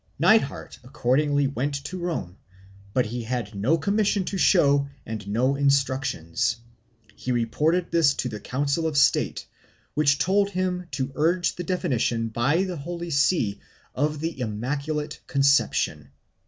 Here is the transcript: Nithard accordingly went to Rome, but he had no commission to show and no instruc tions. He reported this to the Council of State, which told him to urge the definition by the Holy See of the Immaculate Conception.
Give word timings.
Nithard 0.19 0.79
accordingly 0.83 1.45
went 1.45 1.75
to 1.85 1.99
Rome, 1.99 2.37
but 2.91 3.05
he 3.05 3.21
had 3.21 3.53
no 3.53 3.77
commission 3.77 4.25
to 4.25 4.37
show 4.39 4.87
and 5.05 5.27
no 5.27 5.53
instruc 5.53 6.05
tions. 6.05 6.55
He 7.15 7.31
reported 7.31 7.91
this 7.91 8.15
to 8.15 8.27
the 8.27 8.39
Council 8.39 8.87
of 8.87 8.97
State, 8.97 9.45
which 9.93 10.17
told 10.17 10.49
him 10.49 10.87
to 10.93 11.11
urge 11.13 11.55
the 11.55 11.63
definition 11.63 12.29
by 12.29 12.63
the 12.63 12.77
Holy 12.77 13.11
See 13.11 13.59
of 13.93 14.19
the 14.21 14.39
Immaculate 14.39 15.19
Conception. 15.27 16.09